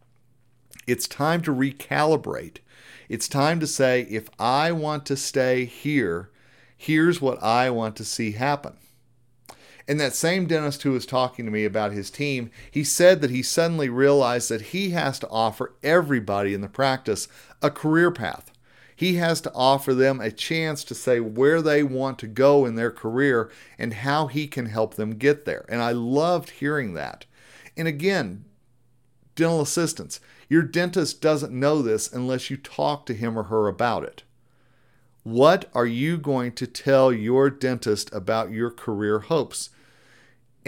It's 0.87 1.07
time 1.07 1.41
to 1.43 1.53
recalibrate. 1.53 2.57
It's 3.09 3.27
time 3.27 3.59
to 3.59 3.67
say, 3.67 4.07
if 4.09 4.27
I 4.39 4.71
want 4.71 5.05
to 5.05 5.15
stay 5.15 5.65
here, 5.65 6.31
here's 6.75 7.21
what 7.21 7.41
I 7.43 7.69
want 7.69 7.95
to 7.97 8.05
see 8.05 8.31
happen. 8.31 8.73
And 9.89 9.99
that 9.99 10.13
same 10.13 10.45
dentist 10.45 10.83
who 10.83 10.91
was 10.91 11.07
talking 11.07 11.45
to 11.45 11.51
me 11.51 11.65
about 11.65 11.93
his 11.93 12.11
team, 12.11 12.51
he 12.69 12.83
said 12.83 13.21
that 13.21 13.31
he 13.31 13.41
suddenly 13.41 13.89
realized 13.89 14.47
that 14.49 14.61
he 14.61 14.91
has 14.91 15.17
to 15.17 15.29
offer 15.29 15.73
everybody 15.81 16.53
in 16.53 16.61
the 16.61 16.69
practice 16.69 17.27
a 17.59 17.71
career 17.71 18.11
path. 18.11 18.51
He 18.95 19.15
has 19.15 19.41
to 19.41 19.53
offer 19.55 19.95
them 19.95 20.21
a 20.21 20.29
chance 20.29 20.83
to 20.83 20.93
say 20.93 21.19
where 21.19 21.59
they 21.59 21.81
want 21.81 22.19
to 22.19 22.27
go 22.27 22.67
in 22.67 22.75
their 22.75 22.91
career 22.91 23.49
and 23.79 23.95
how 23.95 24.27
he 24.27 24.45
can 24.45 24.67
help 24.67 24.93
them 24.93 25.17
get 25.17 25.45
there. 25.45 25.65
And 25.67 25.81
I 25.81 25.91
loved 25.91 26.51
hearing 26.51 26.93
that. 26.93 27.25
And 27.75 27.87
again, 27.87 28.45
dental 29.33 29.61
assistants, 29.61 30.19
your 30.47 30.61
dentist 30.61 31.19
doesn't 31.19 31.51
know 31.51 31.81
this 31.81 32.13
unless 32.13 32.51
you 32.51 32.57
talk 32.57 33.07
to 33.07 33.15
him 33.15 33.39
or 33.39 33.43
her 33.43 33.67
about 33.67 34.03
it. 34.03 34.21
What 35.23 35.67
are 35.73 35.87
you 35.87 36.19
going 36.19 36.51
to 36.51 36.67
tell 36.67 37.11
your 37.11 37.49
dentist 37.49 38.13
about 38.13 38.51
your 38.51 38.69
career 38.69 39.21
hopes? 39.21 39.71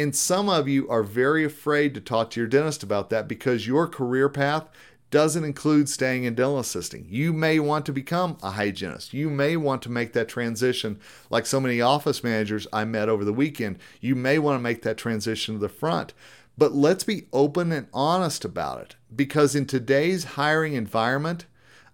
And 0.02 0.16
some 0.16 0.50
of 0.50 0.68
you 0.68 0.90
are 0.90 1.04
very 1.04 1.44
afraid 1.44 1.94
to 1.94 2.02
talk 2.02 2.32
to 2.32 2.40
your 2.40 2.48
dentist 2.48 2.82
about 2.82 3.12
that 3.12 3.28
because 3.28 3.68
your 3.68 3.88
career 3.88 4.30
path 4.30 4.68
doesn't 5.12 5.44
include 5.44 5.90
staying 5.90 6.24
in 6.24 6.34
dental 6.34 6.58
assisting. 6.58 7.06
You 7.08 7.32
may 7.32 7.60
want 7.60 7.86
to 7.86 7.94
become 7.94 8.38
a 8.42 8.50
hygienist. 8.50 9.14
You 9.14 9.30
may 9.30 9.58
want 9.58 9.84
to 9.84 9.92
make 9.92 10.14
that 10.14 10.28
transition, 10.28 11.00
like 11.30 11.46
so 11.46 11.60
many 11.60 11.82
office 11.82 12.24
managers 12.24 12.66
I 12.74 12.84
met 12.84 13.10
over 13.10 13.24
the 13.24 13.32
weekend. 13.32 13.78
You 14.00 14.16
may 14.16 14.40
want 14.40 14.58
to 14.58 14.64
make 14.64 14.82
that 14.82 14.98
transition 14.98 15.56
to 15.56 15.60
the 15.60 15.70
front. 15.70 16.16
But 16.58 16.74
let's 16.74 17.04
be 17.04 17.28
open 17.32 17.72
and 17.72 17.86
honest 17.94 18.44
about 18.44 18.82
it 18.82 18.96
because 19.16 19.54
in 19.54 19.68
today's 19.68 20.24
hiring 20.24 20.74
environment, 20.74 21.46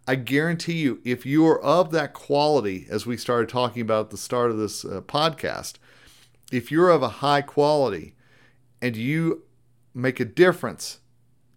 I 0.08 0.16
guarantee 0.16 0.78
you, 0.78 1.02
if 1.04 1.26
you 1.26 1.46
are 1.48 1.62
of 1.62 1.92
that 1.92 2.14
quality, 2.14 2.88
as 2.90 3.06
we 3.06 3.18
started 3.18 3.50
talking 3.50 3.82
about 3.82 4.06
at 4.06 4.12
the 4.12 4.18
start 4.18 4.52
of 4.52 4.58
this 4.58 4.86
uh, 4.86 5.02
podcast, 5.02 5.74
if 6.52 6.72
you're 6.72 6.90
of 6.90 7.04
a 7.04 7.10
high 7.10 7.42
quality 7.42 8.16
and 8.82 8.96
you 8.96 9.44
make 9.94 10.20
a 10.20 10.26
difference 10.26 11.00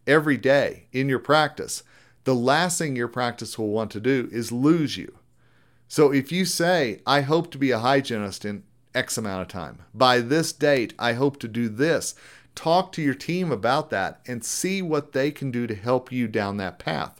every 0.06 0.36
day 0.36 0.86
in 0.92 1.08
your 1.08 1.18
practice, 1.18 1.82
the 2.24 2.34
last 2.34 2.78
thing 2.78 2.96
your 2.96 3.08
practice 3.08 3.58
will 3.58 3.68
want 3.68 3.90
to 3.92 4.00
do 4.00 4.28
is 4.32 4.52
lose 4.52 4.96
you. 4.96 5.16
So 5.88 6.12
if 6.12 6.30
you 6.30 6.44
say, 6.44 7.00
I 7.06 7.22
hope 7.22 7.50
to 7.50 7.58
be 7.58 7.70
a 7.70 7.78
hygienist 7.78 8.44
in 8.44 8.62
X 8.94 9.18
amount 9.18 9.42
of 9.42 9.48
time, 9.48 9.82
by 9.94 10.20
this 10.20 10.52
date, 10.52 10.94
I 10.98 11.14
hope 11.14 11.38
to 11.40 11.48
do 11.48 11.68
this, 11.68 12.14
talk 12.54 12.92
to 12.92 13.02
your 13.02 13.14
team 13.14 13.50
about 13.50 13.90
that 13.90 14.20
and 14.26 14.44
see 14.44 14.82
what 14.82 15.12
they 15.12 15.30
can 15.30 15.50
do 15.50 15.66
to 15.66 15.74
help 15.74 16.12
you 16.12 16.28
down 16.28 16.56
that 16.58 16.78
path. 16.78 17.19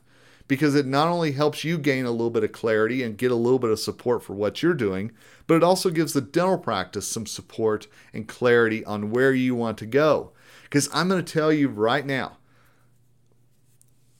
Because 0.50 0.74
it 0.74 0.84
not 0.84 1.06
only 1.06 1.30
helps 1.30 1.62
you 1.62 1.78
gain 1.78 2.06
a 2.06 2.10
little 2.10 2.28
bit 2.28 2.42
of 2.42 2.50
clarity 2.50 3.04
and 3.04 3.16
get 3.16 3.30
a 3.30 3.36
little 3.36 3.60
bit 3.60 3.70
of 3.70 3.78
support 3.78 4.20
for 4.20 4.32
what 4.32 4.64
you're 4.64 4.74
doing, 4.74 5.12
but 5.46 5.54
it 5.54 5.62
also 5.62 5.90
gives 5.90 6.12
the 6.12 6.20
dental 6.20 6.58
practice 6.58 7.06
some 7.06 7.24
support 7.24 7.86
and 8.12 8.26
clarity 8.26 8.84
on 8.84 9.12
where 9.12 9.32
you 9.32 9.54
want 9.54 9.78
to 9.78 9.86
go. 9.86 10.32
Because 10.64 10.88
I'm 10.92 11.08
going 11.08 11.24
to 11.24 11.32
tell 11.32 11.52
you 11.52 11.68
right 11.68 12.04
now 12.04 12.38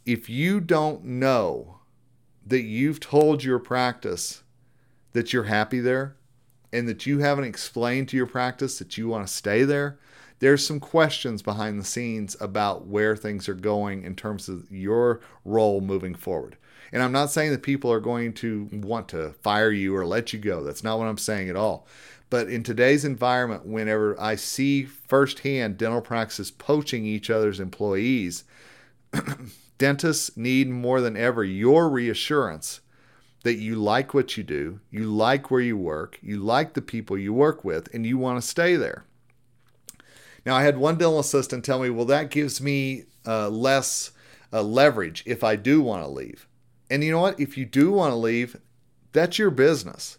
if 0.06 0.30
you 0.30 0.60
don't 0.60 1.04
know 1.04 1.80
that 2.46 2.62
you've 2.62 3.00
told 3.00 3.42
your 3.42 3.58
practice 3.58 4.44
that 5.12 5.32
you're 5.32 5.42
happy 5.42 5.80
there 5.80 6.14
and 6.72 6.86
that 6.86 7.06
you 7.06 7.18
haven't 7.18 7.42
explained 7.42 8.08
to 8.10 8.16
your 8.16 8.28
practice 8.28 8.78
that 8.78 8.96
you 8.96 9.08
want 9.08 9.26
to 9.26 9.32
stay 9.32 9.64
there, 9.64 9.98
there's 10.40 10.66
some 10.66 10.80
questions 10.80 11.42
behind 11.42 11.78
the 11.78 11.84
scenes 11.84 12.36
about 12.40 12.86
where 12.86 13.14
things 13.14 13.48
are 13.48 13.54
going 13.54 14.04
in 14.04 14.16
terms 14.16 14.48
of 14.48 14.70
your 14.70 15.20
role 15.44 15.80
moving 15.80 16.14
forward. 16.14 16.56
And 16.92 17.02
I'm 17.02 17.12
not 17.12 17.30
saying 17.30 17.52
that 17.52 17.62
people 17.62 17.92
are 17.92 18.00
going 18.00 18.32
to 18.34 18.68
want 18.72 19.08
to 19.10 19.32
fire 19.42 19.70
you 19.70 19.94
or 19.94 20.04
let 20.04 20.32
you 20.32 20.38
go. 20.38 20.64
That's 20.64 20.82
not 20.82 20.98
what 20.98 21.06
I'm 21.06 21.18
saying 21.18 21.48
at 21.48 21.56
all. 21.56 21.86
But 22.30 22.48
in 22.48 22.62
today's 22.62 23.04
environment, 23.04 23.66
whenever 23.66 24.18
I 24.20 24.36
see 24.36 24.84
firsthand 24.84 25.76
dental 25.76 26.00
practices 26.00 26.50
poaching 26.50 27.04
each 27.04 27.28
other's 27.28 27.60
employees, 27.60 28.44
dentists 29.78 30.36
need 30.36 30.68
more 30.68 31.00
than 31.00 31.16
ever 31.16 31.44
your 31.44 31.88
reassurance 31.88 32.80
that 33.42 33.56
you 33.56 33.74
like 33.74 34.14
what 34.14 34.36
you 34.36 34.42
do, 34.42 34.80
you 34.90 35.04
like 35.04 35.50
where 35.50 35.60
you 35.60 35.76
work, 35.76 36.18
you 36.22 36.38
like 36.38 36.74
the 36.74 36.82
people 36.82 37.16
you 37.16 37.32
work 37.32 37.64
with, 37.64 37.92
and 37.94 38.06
you 38.06 38.16
want 38.18 38.40
to 38.40 38.46
stay 38.46 38.76
there. 38.76 39.04
Now, 40.46 40.56
I 40.56 40.62
had 40.62 40.78
one 40.78 40.96
dental 40.96 41.18
assistant 41.18 41.64
tell 41.64 41.80
me, 41.80 41.90
well, 41.90 42.06
that 42.06 42.30
gives 42.30 42.60
me 42.60 43.04
uh, 43.26 43.48
less 43.48 44.12
uh, 44.52 44.62
leverage 44.62 45.22
if 45.26 45.44
I 45.44 45.56
do 45.56 45.82
want 45.82 46.02
to 46.02 46.08
leave. 46.08 46.46
And 46.90 47.04
you 47.04 47.12
know 47.12 47.20
what? 47.20 47.38
If 47.38 47.56
you 47.56 47.66
do 47.66 47.92
want 47.92 48.12
to 48.12 48.16
leave, 48.16 48.56
that's 49.12 49.38
your 49.38 49.50
business. 49.50 50.18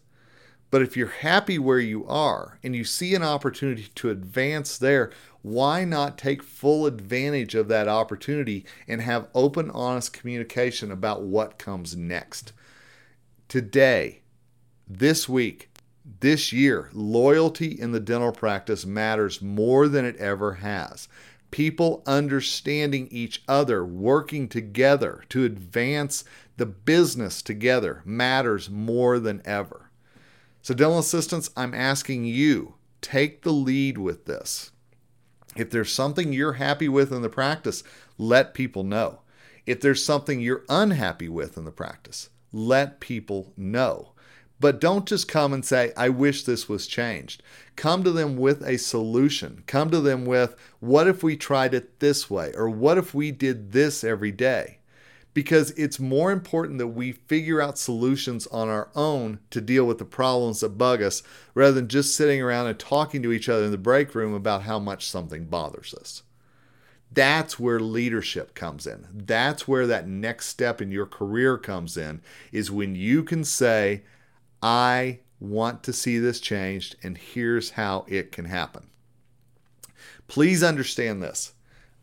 But 0.69 0.81
if 0.81 0.95
you're 0.95 1.07
happy 1.07 1.59
where 1.59 1.79
you 1.79 2.07
are 2.07 2.57
and 2.63 2.73
you 2.73 2.85
see 2.85 3.13
an 3.13 3.23
opportunity 3.23 3.89
to 3.95 4.09
advance 4.09 4.77
there, 4.77 5.11
why 5.41 5.83
not 5.83 6.17
take 6.17 6.41
full 6.41 6.85
advantage 6.85 7.55
of 7.55 7.67
that 7.67 7.89
opportunity 7.89 8.65
and 8.87 9.01
have 9.01 9.27
open, 9.35 9.69
honest 9.71 10.13
communication 10.13 10.91
about 10.91 11.23
what 11.23 11.57
comes 11.57 11.97
next? 11.97 12.53
Today, 13.49 14.21
this 14.87 15.27
week, 15.27 15.70
this 16.19 16.51
year, 16.51 16.89
loyalty 16.93 17.79
in 17.79 17.91
the 17.91 17.99
dental 17.99 18.31
practice 18.31 18.85
matters 18.85 19.41
more 19.41 19.87
than 19.87 20.05
it 20.05 20.17
ever 20.17 20.55
has. 20.55 21.07
People 21.49 22.03
understanding 22.05 23.07
each 23.11 23.43
other, 23.47 23.85
working 23.85 24.47
together 24.47 25.23
to 25.29 25.43
advance 25.43 26.23
the 26.57 26.65
business 26.65 27.41
together 27.41 28.01
matters 28.05 28.69
more 28.69 29.19
than 29.19 29.41
ever. 29.45 29.89
So, 30.61 30.73
dental 30.73 30.99
assistants, 30.99 31.49
I'm 31.57 31.73
asking 31.73 32.25
you 32.25 32.75
take 33.01 33.41
the 33.41 33.51
lead 33.51 33.97
with 33.97 34.25
this. 34.25 34.71
If 35.55 35.69
there's 35.71 35.91
something 35.91 36.31
you're 36.31 36.53
happy 36.53 36.87
with 36.87 37.11
in 37.11 37.21
the 37.21 37.29
practice, 37.29 37.83
let 38.17 38.53
people 38.53 38.83
know. 38.83 39.21
If 39.65 39.81
there's 39.81 40.03
something 40.03 40.39
you're 40.39 40.63
unhappy 40.69 41.29
with 41.29 41.57
in 41.57 41.65
the 41.65 41.71
practice, 41.71 42.29
let 42.53 42.99
people 42.99 43.53
know. 43.57 44.10
But 44.61 44.79
don't 44.79 45.07
just 45.07 45.27
come 45.27 45.53
and 45.53 45.65
say, 45.65 45.91
I 45.97 46.09
wish 46.09 46.43
this 46.43 46.69
was 46.69 46.85
changed. 46.85 47.41
Come 47.75 48.03
to 48.03 48.11
them 48.11 48.37
with 48.37 48.61
a 48.61 48.77
solution. 48.77 49.63
Come 49.65 49.89
to 49.89 49.99
them 49.99 50.23
with, 50.23 50.55
what 50.79 51.07
if 51.07 51.23
we 51.23 51.35
tried 51.35 51.73
it 51.73 51.99
this 51.99 52.29
way? 52.29 52.53
Or 52.55 52.69
what 52.69 52.99
if 52.99 53.15
we 53.15 53.31
did 53.31 53.71
this 53.71 54.03
every 54.03 54.31
day? 54.31 54.77
Because 55.33 55.71
it's 55.71 55.99
more 55.99 56.31
important 56.31 56.77
that 56.77 56.89
we 56.89 57.11
figure 57.11 57.59
out 57.59 57.79
solutions 57.79 58.45
on 58.47 58.69
our 58.69 58.89
own 58.93 59.39
to 59.49 59.61
deal 59.61 59.85
with 59.85 59.97
the 59.97 60.05
problems 60.05 60.59
that 60.59 60.77
bug 60.77 61.01
us 61.01 61.23
rather 61.55 61.73
than 61.73 61.87
just 61.87 62.15
sitting 62.15 62.39
around 62.39 62.67
and 62.67 62.77
talking 62.77 63.23
to 63.23 63.31
each 63.31 63.49
other 63.49 63.65
in 63.65 63.71
the 63.71 63.79
break 63.79 64.13
room 64.13 64.35
about 64.35 64.61
how 64.63 64.77
much 64.77 65.09
something 65.09 65.45
bothers 65.45 65.95
us. 65.95 66.21
That's 67.11 67.59
where 67.59 67.79
leadership 67.79 68.53
comes 68.53 68.85
in. 68.85 69.07
That's 69.11 69.67
where 69.67 69.87
that 69.87 70.07
next 70.07 70.47
step 70.47 70.81
in 70.81 70.91
your 70.91 71.07
career 71.07 71.57
comes 71.57 71.97
in, 71.97 72.21
is 72.51 72.69
when 72.69 72.93
you 72.93 73.23
can 73.23 73.43
say, 73.43 74.03
I 74.61 75.19
want 75.39 75.83
to 75.83 75.93
see 75.93 76.19
this 76.19 76.39
changed, 76.39 76.95
and 77.01 77.17
here's 77.17 77.71
how 77.71 78.05
it 78.07 78.31
can 78.31 78.45
happen. 78.45 78.87
Please 80.27 80.63
understand 80.63 81.21
this. 81.21 81.53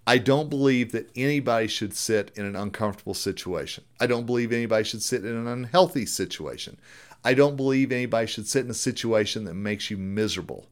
I 0.06 0.18
don't 0.18 0.48
believe 0.48 0.92
that 0.92 1.10
anybody 1.14 1.68
should 1.68 1.94
sit 1.94 2.32
in 2.34 2.46
an 2.46 2.56
uncomfortable 2.56 3.14
situation. 3.14 3.84
I 4.00 4.06
don't 4.06 4.26
believe 4.26 4.52
anybody 4.52 4.84
should 4.84 5.02
sit 5.02 5.24
in 5.24 5.36
an 5.36 5.46
unhealthy 5.46 6.06
situation. 6.06 6.78
I 7.24 7.34
don't 7.34 7.56
believe 7.56 7.92
anybody 7.92 8.26
should 8.26 8.48
sit 8.48 8.64
in 8.64 8.70
a 8.70 8.74
situation 8.74 9.44
that 9.44 9.54
makes 9.54 9.90
you 9.90 9.98
miserable. 9.98 10.66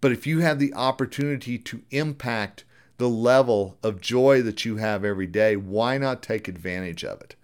But 0.00 0.12
if 0.12 0.26
you 0.26 0.40
have 0.40 0.58
the 0.58 0.72
opportunity 0.72 1.58
to 1.58 1.82
impact 1.90 2.64
the 2.96 3.08
level 3.08 3.76
of 3.82 4.00
joy 4.00 4.42
that 4.42 4.64
you 4.64 4.76
have 4.76 5.04
every 5.04 5.26
day, 5.26 5.56
why 5.56 5.98
not 5.98 6.22
take 6.22 6.48
advantage 6.48 7.04
of 7.04 7.20
it? 7.20 7.34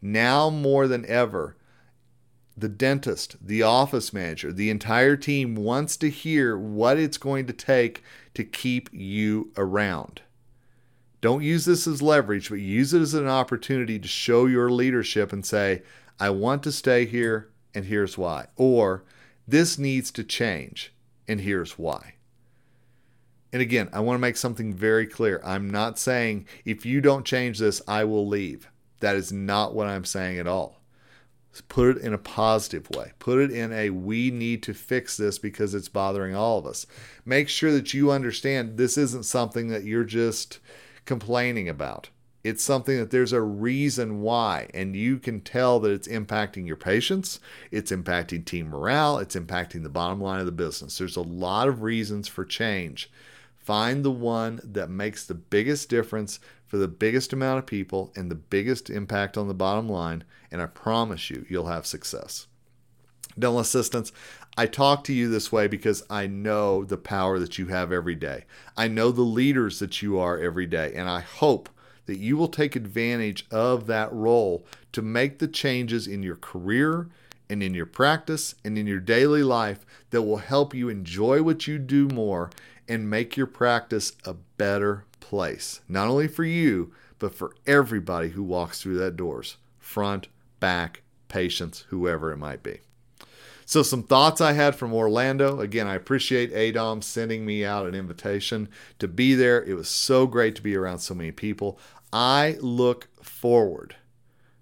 Now 0.00 0.48
more 0.48 0.86
than 0.86 1.04
ever, 1.06 1.56
the 2.56 2.68
dentist, 2.68 3.36
the 3.44 3.62
office 3.62 4.12
manager, 4.12 4.52
the 4.52 4.70
entire 4.70 5.16
team 5.16 5.54
wants 5.54 5.96
to 5.96 6.10
hear 6.10 6.56
what 6.56 6.98
it's 6.98 7.18
going 7.18 7.46
to 7.46 7.52
take 7.52 8.02
to 8.34 8.44
keep 8.44 8.88
you 8.92 9.50
around. 9.56 10.22
Don't 11.20 11.42
use 11.42 11.64
this 11.64 11.86
as 11.86 12.02
leverage, 12.02 12.50
but 12.50 12.56
use 12.56 12.92
it 12.92 13.00
as 13.00 13.14
an 13.14 13.26
opportunity 13.26 13.98
to 13.98 14.06
show 14.06 14.46
your 14.46 14.70
leadership 14.70 15.32
and 15.32 15.44
say, 15.44 15.82
I 16.20 16.30
want 16.30 16.62
to 16.64 16.72
stay 16.72 17.06
here, 17.06 17.50
and 17.74 17.86
here's 17.86 18.18
why. 18.18 18.46
Or, 18.56 19.04
this 19.48 19.78
needs 19.78 20.10
to 20.12 20.22
change, 20.22 20.92
and 21.26 21.40
here's 21.40 21.78
why. 21.78 22.14
And 23.52 23.62
again, 23.62 23.88
I 23.92 24.00
want 24.00 24.16
to 24.16 24.20
make 24.20 24.36
something 24.36 24.74
very 24.74 25.06
clear. 25.06 25.40
I'm 25.44 25.70
not 25.70 25.98
saying 25.98 26.46
if 26.64 26.84
you 26.84 27.00
don't 27.00 27.24
change 27.24 27.58
this, 27.58 27.80
I 27.88 28.04
will 28.04 28.26
leave. 28.26 28.68
That 29.00 29.16
is 29.16 29.32
not 29.32 29.74
what 29.74 29.86
I'm 29.86 30.04
saying 30.04 30.38
at 30.38 30.46
all. 30.46 30.80
Put 31.62 31.96
it 31.96 32.02
in 32.02 32.12
a 32.12 32.18
positive 32.18 32.90
way. 32.90 33.12
Put 33.18 33.38
it 33.38 33.50
in 33.50 33.72
a 33.72 33.90
we 33.90 34.30
need 34.30 34.62
to 34.64 34.74
fix 34.74 35.16
this 35.16 35.38
because 35.38 35.74
it's 35.74 35.88
bothering 35.88 36.34
all 36.34 36.58
of 36.58 36.66
us. 36.66 36.86
Make 37.24 37.48
sure 37.48 37.72
that 37.72 37.94
you 37.94 38.10
understand 38.10 38.76
this 38.76 38.98
isn't 38.98 39.24
something 39.24 39.68
that 39.68 39.84
you're 39.84 40.04
just 40.04 40.58
complaining 41.04 41.68
about. 41.68 42.08
It's 42.42 42.62
something 42.62 42.98
that 42.98 43.10
there's 43.10 43.32
a 43.32 43.40
reason 43.40 44.20
why, 44.20 44.68
and 44.74 44.94
you 44.94 45.18
can 45.18 45.40
tell 45.40 45.80
that 45.80 45.90
it's 45.90 46.08
impacting 46.08 46.66
your 46.66 46.76
patients, 46.76 47.40
it's 47.70 47.90
impacting 47.90 48.44
team 48.44 48.68
morale, 48.68 49.16
it's 49.18 49.34
impacting 49.34 49.82
the 49.82 49.88
bottom 49.88 50.20
line 50.20 50.40
of 50.40 50.46
the 50.46 50.52
business. 50.52 50.98
There's 50.98 51.16
a 51.16 51.22
lot 51.22 51.68
of 51.68 51.82
reasons 51.82 52.28
for 52.28 52.44
change. 52.44 53.10
Find 53.56 54.04
the 54.04 54.10
one 54.10 54.60
that 54.62 54.90
makes 54.90 55.24
the 55.24 55.34
biggest 55.34 55.88
difference 55.88 56.38
for 56.66 56.78
the 56.78 56.88
biggest 56.88 57.32
amount 57.32 57.58
of 57.58 57.66
people 57.66 58.12
and 58.16 58.30
the 58.30 58.34
biggest 58.34 58.90
impact 58.90 59.36
on 59.36 59.48
the 59.48 59.54
bottom 59.54 59.88
line, 59.88 60.24
and 60.50 60.60
I 60.62 60.66
promise 60.66 61.30
you, 61.30 61.46
you'll 61.48 61.66
have 61.66 61.86
success. 61.86 62.46
Dental 63.38 63.60
assistants, 63.60 64.12
I 64.56 64.66
talk 64.66 65.02
to 65.04 65.12
you 65.12 65.28
this 65.28 65.50
way 65.50 65.66
because 65.66 66.04
I 66.08 66.26
know 66.26 66.84
the 66.84 66.96
power 66.96 67.38
that 67.38 67.58
you 67.58 67.66
have 67.66 67.90
every 67.90 68.14
day. 68.14 68.44
I 68.76 68.88
know 68.88 69.10
the 69.10 69.22
leaders 69.22 69.80
that 69.80 70.02
you 70.02 70.18
are 70.18 70.38
every 70.38 70.66
day, 70.66 70.92
and 70.94 71.08
I 71.08 71.20
hope 71.20 71.68
that 72.06 72.18
you 72.18 72.36
will 72.36 72.48
take 72.48 72.76
advantage 72.76 73.46
of 73.50 73.86
that 73.86 74.12
role 74.12 74.64
to 74.92 75.02
make 75.02 75.38
the 75.38 75.48
changes 75.48 76.06
in 76.06 76.22
your 76.22 76.36
career 76.36 77.08
and 77.50 77.62
in 77.62 77.74
your 77.74 77.86
practice 77.86 78.54
and 78.64 78.78
in 78.78 78.86
your 78.86 79.00
daily 79.00 79.42
life 79.42 79.84
that 80.10 80.22
will 80.22 80.38
help 80.38 80.74
you 80.74 80.88
enjoy 80.88 81.42
what 81.42 81.66
you 81.66 81.78
do 81.78 82.08
more 82.08 82.50
and 82.88 83.08
make 83.08 83.36
your 83.36 83.46
practice 83.46 84.12
a 84.24 84.34
better 84.34 85.04
place, 85.20 85.80
not 85.88 86.08
only 86.08 86.28
for 86.28 86.44
you, 86.44 86.92
but 87.18 87.34
for 87.34 87.54
everybody 87.66 88.30
who 88.30 88.42
walks 88.42 88.80
through 88.80 88.98
that 88.98 89.16
doors 89.16 89.56
front, 89.78 90.28
back, 90.60 91.02
patients, 91.28 91.84
whoever 91.88 92.32
it 92.32 92.38
might 92.38 92.62
be. 92.62 92.80
So, 93.66 93.82
some 93.82 94.02
thoughts 94.02 94.40
I 94.40 94.52
had 94.52 94.74
from 94.76 94.92
Orlando. 94.92 95.60
Again, 95.60 95.86
I 95.86 95.94
appreciate 95.94 96.52
AADOM 96.52 97.02
sending 97.02 97.46
me 97.46 97.64
out 97.64 97.86
an 97.86 97.94
invitation 97.94 98.68
to 98.98 99.08
be 99.08 99.34
there. 99.34 99.62
It 99.62 99.74
was 99.74 99.88
so 99.88 100.26
great 100.26 100.54
to 100.56 100.62
be 100.62 100.76
around 100.76 100.98
so 100.98 101.14
many 101.14 101.32
people. 101.32 101.78
I 102.12 102.58
look 102.60 103.08
forward 103.22 103.96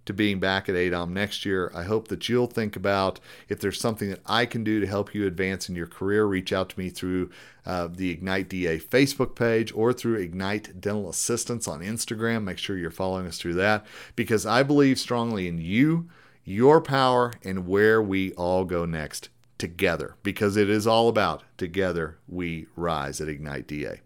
to 0.05 0.13
being 0.13 0.41
back 0.41 0.69
at 0.69 0.75
AADOM 0.75 1.11
next 1.11 1.45
year. 1.45 1.71
I 1.75 1.85
hope 1.85 2.09
that 2.09 2.29
you'll 2.29 2.47
think 2.47 2.77
about 2.77 3.21
if 3.49 3.61
there's 3.61 3.81
something 3.81 4.11
that 4.11 4.21
I 4.27 4.47
can 4.47 4.65
do 4.65 4.81
to 4.81 4.87
help 4.87 5.15
you 5.15 5.27
advance 5.27 5.69
in 5.69 5.77
your 5.77 5.87
career. 5.87 6.25
Reach 6.25 6.53
out 6.53 6.71
to 6.71 6.79
me 6.79 6.91
through 6.91 7.31
uh, 7.65 7.89
the 7.91 8.11
Ignite 8.11 8.49
DA 8.49 8.79
Facebook 8.79 9.35
page 9.35 9.73
or 9.75 9.93
through 9.93 10.17
Ignite 10.17 10.81
Dental 10.81 11.09
Assistants 11.09 11.69
on 11.69 11.81
Instagram. 11.81 12.45
Make 12.45 12.59
sure 12.59 12.77
you're 12.77 12.91
following 12.91 13.27
us 13.27 13.39
through 13.39 13.55
that 13.55 13.87
because 14.17 14.45
I 14.45 14.63
believe 14.63 14.99
strongly 14.99 15.47
in 15.47 15.59
you, 15.59 16.09
your 16.45 16.81
power, 16.81 17.33
and 17.45 17.69
where 17.69 18.03
we 18.03 18.33
all 18.33 18.65
go 18.65 18.85
next 18.85 19.29
together 19.59 20.17
because 20.25 20.57
it 20.57 20.69
is 20.69 20.89
all 20.89 21.09
about 21.09 21.45
together 21.57 22.19
we 22.27 22.67
rise 22.75 23.21
at 23.21 23.29
Ignite 23.29 23.69
DA. 23.69 24.01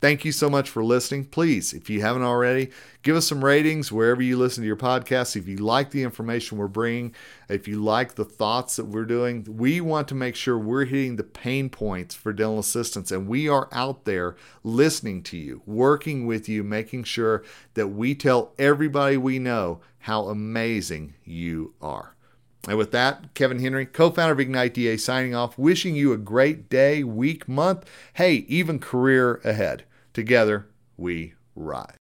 Thank 0.00 0.24
you 0.24 0.30
so 0.30 0.48
much 0.48 0.70
for 0.70 0.84
listening. 0.84 1.24
Please, 1.24 1.72
if 1.72 1.90
you 1.90 2.02
haven't 2.02 2.22
already, 2.22 2.70
give 3.02 3.16
us 3.16 3.26
some 3.26 3.44
ratings 3.44 3.90
wherever 3.90 4.22
you 4.22 4.36
listen 4.36 4.62
to 4.62 4.66
your 4.66 4.76
podcasts. 4.76 5.34
If 5.34 5.48
you 5.48 5.56
like 5.56 5.90
the 5.90 6.04
information 6.04 6.56
we're 6.56 6.68
bringing, 6.68 7.16
if 7.48 7.66
you 7.66 7.82
like 7.82 8.14
the 8.14 8.24
thoughts 8.24 8.76
that 8.76 8.84
we're 8.84 9.04
doing, 9.04 9.44
we 9.48 9.80
want 9.80 10.06
to 10.08 10.14
make 10.14 10.36
sure 10.36 10.56
we're 10.56 10.84
hitting 10.84 11.16
the 11.16 11.24
pain 11.24 11.68
points 11.68 12.14
for 12.14 12.32
dental 12.32 12.60
assistants 12.60 13.10
and 13.10 13.26
we 13.26 13.48
are 13.48 13.68
out 13.72 14.04
there 14.04 14.36
listening 14.62 15.20
to 15.24 15.36
you, 15.36 15.62
working 15.66 16.26
with 16.26 16.48
you, 16.48 16.62
making 16.62 17.02
sure 17.02 17.42
that 17.74 17.88
we 17.88 18.14
tell 18.14 18.52
everybody 18.56 19.16
we 19.16 19.40
know 19.40 19.80
how 20.00 20.28
amazing 20.28 21.14
you 21.24 21.74
are. 21.82 22.14
And 22.68 22.78
with 22.78 22.92
that, 22.92 23.34
Kevin 23.34 23.58
Henry, 23.58 23.86
co 23.86 24.10
founder 24.10 24.32
of 24.32 24.40
Ignite 24.40 24.74
DA, 24.74 24.96
signing 24.96 25.34
off, 25.34 25.58
wishing 25.58 25.96
you 25.96 26.12
a 26.12 26.18
great 26.18 26.68
day, 26.68 27.02
week, 27.02 27.48
month, 27.48 27.84
hey, 28.14 28.44
even 28.48 28.78
career 28.78 29.40
ahead. 29.42 29.84
Together, 30.18 30.66
we 30.96 31.34
rise. 31.54 31.97